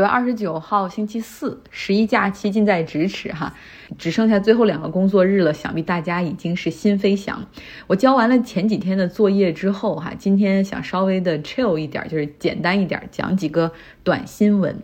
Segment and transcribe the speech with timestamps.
[0.00, 3.54] 九月二十九号星期四，十一假期近在咫尺哈，
[3.98, 7.46] 只剩下最后两个工作日了，想必大家已经是心飞翔。
[7.86, 13.70] 我交完了前几天的作业之后哈，今天想稍微的 chill 一点，就是简单一点，讲几个
[14.02, 14.74] 短新闻。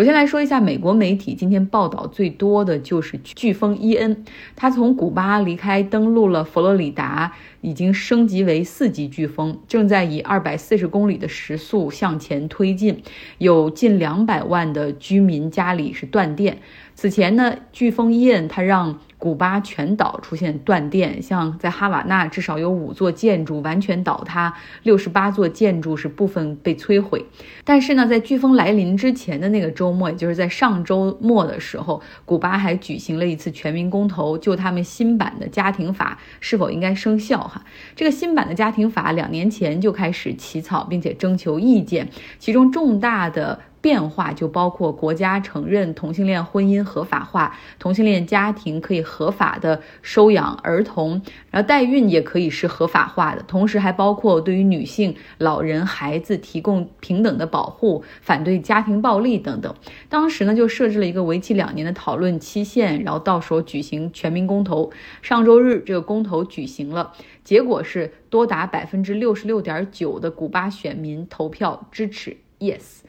[0.00, 4.24] 首先来说一下美国媒体今天报道最多的就是飓风伊恩，
[4.56, 13.02] 它从古巴离开，登陆了佛罗里达，已经升级为四级飓风，正在以二百四十公里的时速向前推进，
[13.36, 16.60] 有近两百万的居民家里是断电。
[17.00, 27.24] 此前呢，飓风伊恩它让古巴全岛出现断电，像在哈瓦那至少有五座建筑完全倒塌，六十八座建筑是部分被摧毁。
[27.64, 37.38] 但是呢，在飓风来临之前的那个周末，也就是在上周末的时候，古巴还举行了一次全民公投，就他们新版的家庭法是否应该生效。
[37.38, 37.64] 哈，
[37.96, 42.06] 这个新版的家庭法两年前就开始起草，并且征求意见，
[42.38, 43.58] 其中重大的。
[43.80, 59.74] 变化就包括国家承认同性恋婚姻合法化，同性恋家庭可以合法的收养儿童，然后代孕也可以是合法化的，同时还包括对于女性、老人、孩子提供平等的保护，反对家庭暴力等等。
[60.08, 64.90] 当时呢就设置了一个为期两年的讨论期限，然后到时候举行全民公投。
[65.22, 73.00] 上周日这个公投举行了，结果是多达百分之六十六点九的古巴选民投票支持 yes。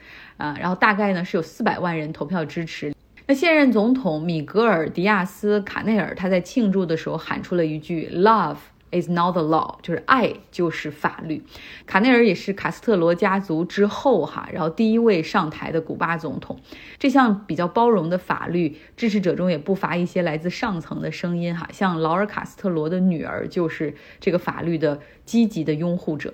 [0.42, 2.92] 啊，然后大概呢是有四百万人投票支持。
[3.28, 8.58] 那现任总统米格尔·迪亚斯·卡内尔他在庆祝的时候喊出了一句 “Love
[8.92, 11.44] is not the law”，就是爱就是法律。
[11.86, 16.59] 卡内尔也是卡斯特罗家族之后哈，然后第一位上台的古巴总统。
[16.97, 26.34] 这项比较包容的法律，支持者中也不乏一些来自上层的声音哈，像劳尔·卡斯特罗的女儿就是这个法律的积极的拥护者。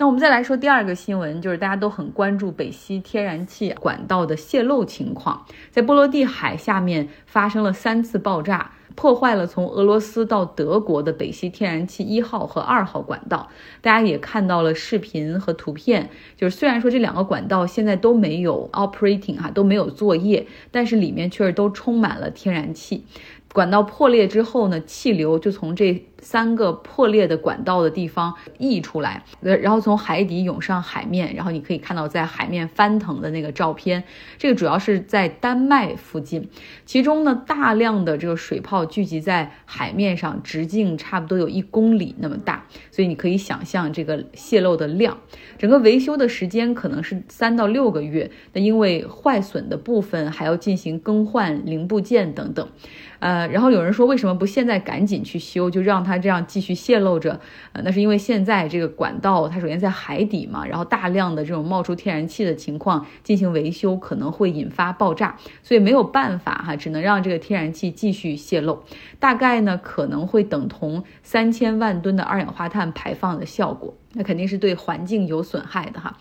[0.00, 13.48] 那我们再来说第二个新闻，就是大家都很关注北溪天然气管道的泄漏情况，在波罗的海下面发生了三次爆炸，破坏了从俄罗斯到德国的北溪天然气一号和二号管道。
[13.80, 23.04] 大家也看到了视频和图片，就是虽然说这两个管道现在都没有 operating 哈，都没有作业，但是里面确实都充满了天然气。
[23.52, 34.04] 管道破裂之后呢，气流就从这三个破裂的管道的地方溢出来，呃，然后从海底涌上海面，然后你可以看到在海面翻腾的那个照片。
[34.36, 36.48] 这个主要是在丹麦附近，
[36.84, 45.18] 其中呢大量的这个水泡聚集在海面上，直径差不多有一公里那么大，所以你可以想象这个泄漏的量。
[45.58, 52.68] 整个维修的时间可能是三到六个月，那因为坏损的部分还要进行更换零部件等等。
[53.20, 57.38] 呃，然后有人说，为什么不现在赶紧去修，就让它这样继续泄漏着？
[57.72, 68.82] 呃，那是因为现在这个管道它首先在海底嘛，然后大量的这种冒出天然气的情况进行维修可能会引发爆炸，所以没有办法哈，只能让这个天然气继续泄漏，
[69.20, 76.16] 大概呢可能会等同三千万吨的二氧化碳排放的效果，那肯定是对环境有损害的哈。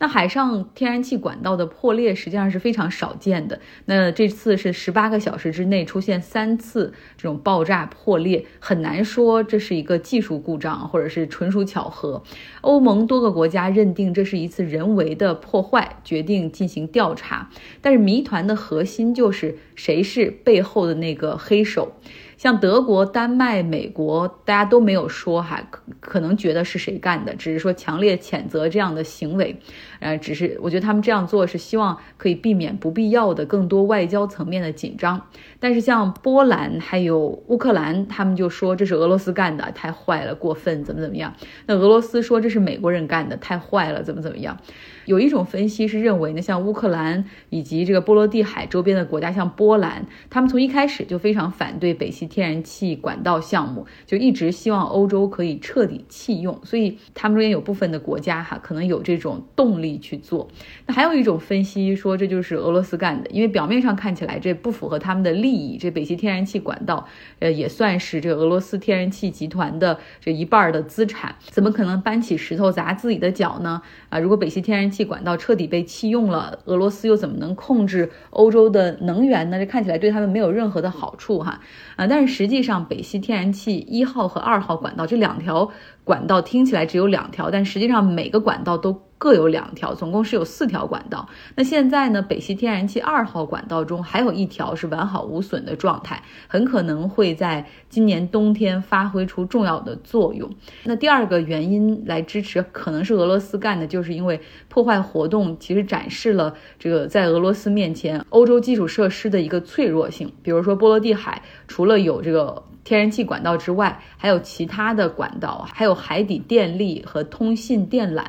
[0.00, 3.60] 那海上天然气管道的破裂实际上是非常少见的。
[3.84, 12.22] 那这次是十八个小时之内出现三次这种爆炸破裂，很难说这是一个技术故障，或者是纯属巧合。
[12.62, 17.50] 欧盟多个国家认定这是一次人为的破坏，决定进行调查。
[17.82, 21.92] 但是谜团的核心就是谁是背后的那个黑手。
[22.38, 29.60] 像德国、丹麦、美国，大家都没有说哈，可可能觉得是谁干的，只是说强烈谴责这样的行为。
[30.00, 35.20] 呃，只是我觉得他们这样做是希望可以避免不必要的更多外交层面的紧张。
[35.60, 41.32] 但是像波兰还有乌克兰，他们就说这是俄罗斯干的，太坏了，过分，怎么怎么样？
[41.66, 44.58] 那俄罗斯说这是美国人干的，太坏了，怎么怎么样？
[45.04, 60.48] 有一种分析是认为呢，像乌克兰以及这个波罗的海周边的国家，像波兰，他们从一开始就非常反对北溪天然气管道项目，就一直希望欧洲可以彻底弃用，所以他们中间有部分的国家哈，可能有这种动力去做。
[60.86, 67.06] 那还有一种分析说，这就是俄罗斯干的，因为表面上看起来这不符合他们的利益，这北溪天然气管道，
[67.38, 73.82] 呃，也算是这俄罗斯天然气集团的这一半的资产，怎么可能搬起石头砸自己的脚呢？
[74.08, 79.58] 啊，如果北溪天然气管道彻底被弃用了，俄罗斯又怎么能控制欧洲的能源呢？
[79.58, 81.60] 这看起来对他们没有任何的好处哈
[81.96, 82.06] 啊！
[82.06, 85.70] 但是实际上，北溪天然气一号和二号管道这两条
[86.04, 91.28] 管道听起来只有两条，但实际上每个管道都各有两条，总共是有四条管道。
[91.54, 100.48] 那现在呢，北溪天然气二号管道中还有一条是完好无损的状态，很可能会在今年冬天发挥出重要的作用。
[100.84, 104.40] 那第二个原因来支持，可能是俄罗斯干的，就是因为
[104.70, 110.32] 破坏活动其实展示了这个在俄罗斯面前欧洲基础设施的一个脆弱性。
[110.42, 112.64] 比如说波罗的海，除了有这个。
[112.82, 118.24] 天然气管道之外，还有其他的管道，还有海底电力和通信电缆。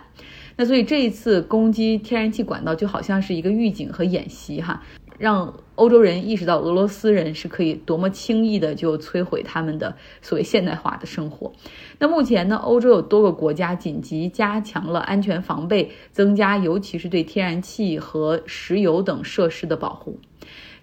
[0.58, 4.84] 那所以这一次攻击天然气管道就好像是一个预警和演习，哈，
[5.18, 11.52] 让欧洲人意识到俄罗斯人是可以多么轻易的就摧毁他们的所谓现代化的生活。
[11.98, 20.20] 那目前呢，欧洲有多个国家紧急加强了安全防备，增加尤其是对天然气和石油等设施的保护。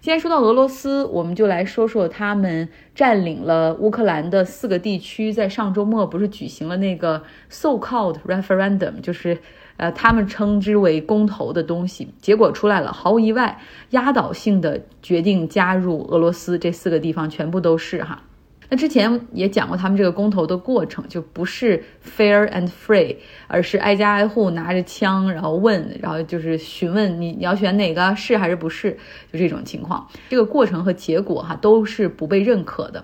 [0.01, 5.33] 既然说到俄罗斯，我们就来说说他们占领了乌克兰的四个地区。
[5.33, 9.37] 在上周末，不是举行了那个 so-called referendum，就是
[9.75, 12.13] 呃他们称之为公投的东西。
[12.21, 13.59] 结果出来了，毫无意外，
[13.89, 16.57] 压倒性的决定加入俄罗斯。
[16.57, 18.23] 这四个地方全部都是哈。
[18.69, 23.15] 那之前也讲过他们这个公投的过程，就不是 fair and free，
[23.47, 28.91] 而是挨家挨户拿着枪，然后问，然后就是询问你你要选哪个是还是不是，
[29.33, 30.07] 就这种情况。
[30.29, 33.03] 这个过程和结果哈都是不被认可的。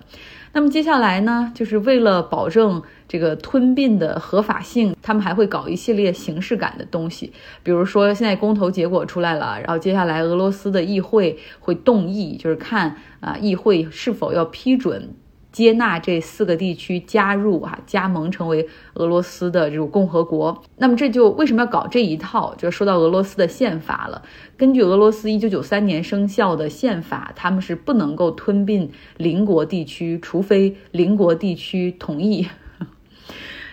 [0.52, 7.32] 那么接下来呢，就是为了保证这个吞并的合法性，他们还会搞一系列形式感的东西，
[7.62, 15.10] 比如说现在公投结果出来了，然后接下来俄罗斯的议会会动议，就是看啊议会是否要批准。
[15.56, 20.62] 接纳这四个地区加入啊，加盟成为俄罗斯的这种共和国。
[20.76, 22.54] 那么这就为什么要搞这一套？
[22.56, 24.20] 就说到俄罗斯的宪法了。
[24.54, 32.46] 根据俄罗斯一九九三年生效的宪法，他们是不能够吞并邻国地区，除非邻国地区同意。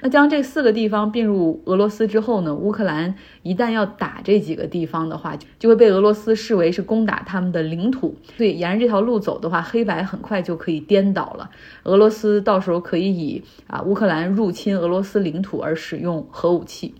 [0.03, 2.53] 那将这四个地方并入俄罗斯之后呢？
[2.53, 8.13] 乌克兰一旦要打这几个地方的话，就会被俄罗斯视为是攻打他们的领土。
[8.35, 11.49] 所以沿着这条路走的话，黑白很快就可以颠倒了。
[11.83, 16.93] 俄罗斯到时候可以以啊乌克兰入侵俄罗斯领土而使用核武器。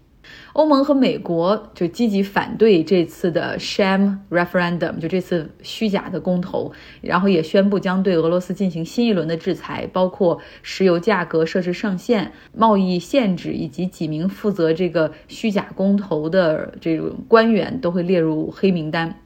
[0.53, 6.71] 欧盟和美国就积极反对这次的 sham referendum，就这次虚假的公投，
[7.01, 19.19] 然后也宣布将对俄罗斯进行新一轮的制裁，包括石油价格设置上限、贸易限制，以及几名负责这个虚假公投的这种官员都会列入黑名单。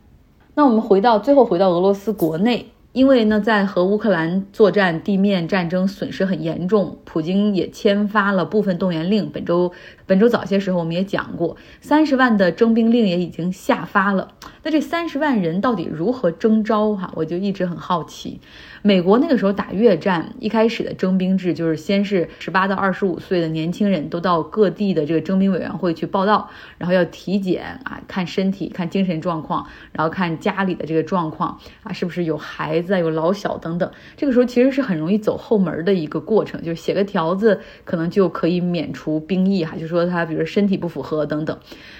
[0.55, 2.71] 那我们回到最后，回到俄罗斯国内。
[2.93, 9.29] 因为呢，在和乌克兰作战，地面战争损失很严重，普京也签发了部分动员令。
[9.29, 9.71] 本周
[10.07, 14.29] 本周早些时候我们也讲过，三十万的征兵令也已经下发了。
[14.63, 16.95] 那这三十万人到底如何征召？
[16.95, 18.39] 哈，我就一直很好奇。
[18.81, 33.91] 美国那个时候打越战，一开始的征兵制就是先是十八到二十五岁的年轻人都到各地的这个征兵委员会去报道，然后要体检啊，看身体、看精神状况，然后看家里的这个状况啊，是不是有孩孩子、有老小等等。
[34.15, 41.57] 这个时候其实是很容易走后门的一个过程，就是写个条子可能就可以免除兵役哈，就说他比如身体不符合等等。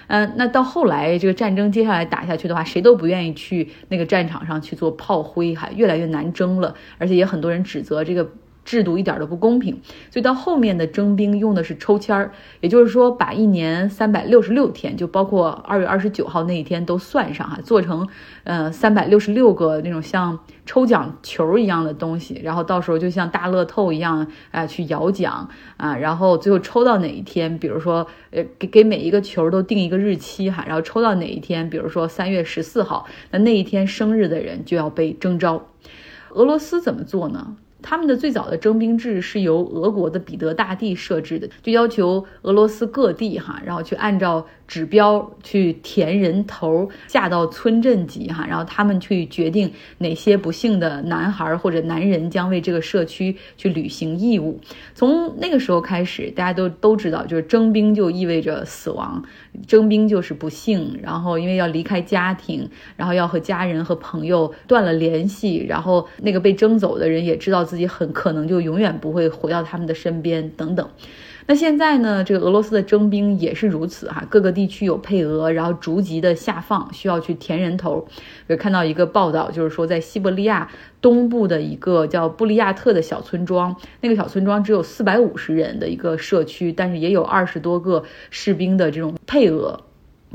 [0.08, 6.76] 嗯，那到后来这个战争接下来打下去的话，谁都不愿意去那个战场上去做炮灰哈，越来越难争了。
[6.98, 8.30] 而且也很多人指责这个
[8.68, 9.80] 制度一点都不公平，
[10.12, 18.06] 所以到后面的征兵用的是抽签儿，也就是说把一年三百六十六天，就包括二月二十九号那一天都算上哈，做成
[18.44, 35.66] 呃三百六十六个那种像抽奖球一样的东西，然后到时候就像大乐透一样啊去摇奖啊，然后最后抽到哪一天，比如说呃给给每一个球都定一个日期哈，然后抽到哪一天，比如说三月十四号，那那一天生日的人就要被征召。
[36.32, 37.56] 俄罗斯怎么做呢？
[37.82, 44.46] 他们的最早的征兵制是由俄国的彼得大帝设置的，就要求俄罗斯各地哈，然后去按照。
[44.68, 54.60] 指标去填人头，下到村镇级哈，然后他们去决定哪些不幸的男孩或者男人将为这个社区去履行义务。
[54.94, 59.24] 从那个时候开始，大家都都知道，就是征兵就意味着死亡，
[59.66, 61.00] 征兵就是不幸。
[61.02, 70.90] 然后因为要离开家庭，然后要和家人和朋友断了联系，然后那个被征走的人也知道自己很可能就永远不会回到他们的身边等等。
[71.50, 72.26] 那现在呢？
[72.26, 78.06] 这个俄罗斯的征兵也是如此哈，各个地区有配额，然后逐级的下放，需要去填人头。
[78.48, 80.70] 有看到一个报道，就是说在西伯利亚
[81.00, 89.80] 东部的一个叫布利亚特的小村庄，那个小村庄只有四百五十人的一个社区，但是也有二十多个士兵的这种配额。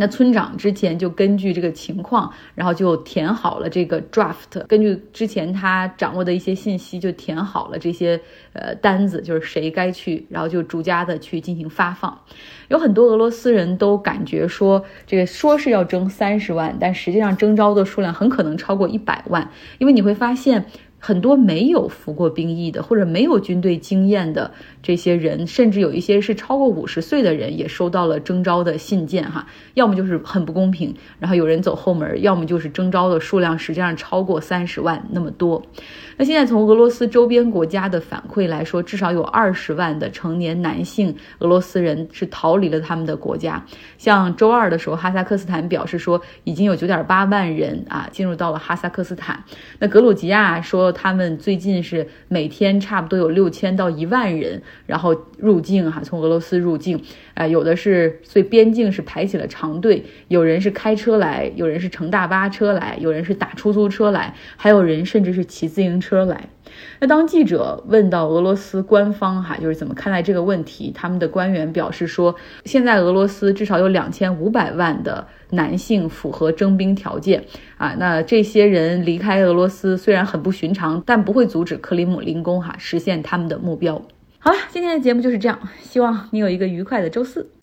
[0.02, 8.20] 那村长之前就根据这个情况，然后就填好了这个 draft，根据之前他掌握的一些信息，就填好了这些
[8.52, 12.18] 呃单子，就是谁该去，然后就逐家的去进行发放。
[12.66, 20.64] 有很多俄罗斯人都感觉说，这个说是要征三十万，但实际上征招的数量很可能超过一百万，因为你会发现。
[21.04, 24.48] 很多没有服过兵役的，或者没有军队经验的
[24.84, 29.44] 这些人，甚至有一些是超过五十岁的人，也收到了征召的信件哈。
[29.74, 35.60] 要么就是很不公平，然后有人走后门，要么就是征召的数量实际上超过三十万那么多。
[36.16, 43.64] 那现在从俄罗斯周边国家的反馈来说，至少有二十万的成年男性俄罗斯人是逃离了他们的国家。
[43.98, 49.42] 像周二的时候，哈萨克斯坦表示说，已经有九点八万人啊进入到了哈萨克斯坦。
[49.80, 57.02] 那格鲁吉亚说，他们最近是每天差不多有六千到一万人，然后入境哈，从俄罗斯入境。
[57.34, 66.48] 啊，有的是，所以边境是排起了长队，有人是开车来，有人是乘大巴车来，有人是打出租车来，还有人甚至是骑自行车来。
[67.00, 77.44] 那当记者问到俄罗斯官方哈，就是怎么看待这个问题，他们的官员表示说，现在俄罗斯至少有两千五百万的男性符合征兵条件
[77.76, 84.00] 啊，那这些人离开俄罗斯虽然很不寻常，但不会阻止克里姆林宫哈实现他们的目标。
[84.38, 87.52] 好了，今天的节目就是这样，希望你有一个愉快的周四。